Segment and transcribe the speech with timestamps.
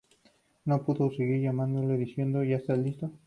[0.65, 3.11] No puedo seguir llamándole diciendo, '¿Ya estás listo?